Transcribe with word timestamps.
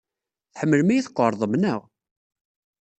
Tḥemmlem 0.53 0.89
ad 0.89 0.93
iyi-tqerḍem, 0.95 1.53
naɣ? 1.57 1.81